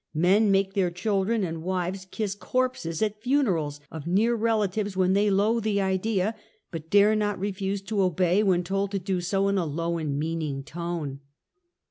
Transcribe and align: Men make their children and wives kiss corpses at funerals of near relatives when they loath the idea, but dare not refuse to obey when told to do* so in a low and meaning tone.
Men 0.15 0.49
make 0.49 0.73
their 0.73 0.89
children 0.89 1.43
and 1.43 1.61
wives 1.61 2.07
kiss 2.09 2.33
corpses 2.33 3.03
at 3.03 3.21
funerals 3.21 3.79
of 3.91 4.07
near 4.07 4.33
relatives 4.33 4.97
when 4.97 5.13
they 5.13 5.29
loath 5.29 5.61
the 5.63 5.79
idea, 5.79 6.33
but 6.71 6.89
dare 6.89 7.15
not 7.15 7.37
refuse 7.37 7.83
to 7.83 8.01
obey 8.01 8.41
when 8.41 8.63
told 8.63 8.89
to 8.93 8.97
do* 8.99 9.21
so 9.21 9.47
in 9.47 9.59
a 9.59 9.65
low 9.67 9.99
and 9.99 10.17
meaning 10.17 10.63
tone. 10.63 11.19